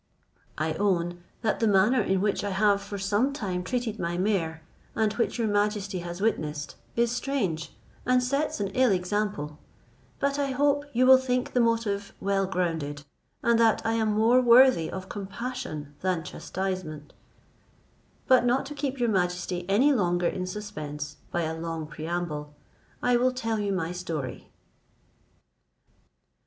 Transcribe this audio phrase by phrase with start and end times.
[0.57, 4.63] I own, that the manner in which I have for some time treated my mare,
[4.95, 9.59] and which your majesty has witnessed, is strange, and sets an ill example:
[10.19, 13.05] but I hope you will think the motive well grounded,
[13.43, 17.13] and that I am more worthy of compassion than chastisement:
[18.25, 22.55] but not to keep your majesty any longer in suspense by a long preamble,
[23.03, 24.49] I will tell you my story."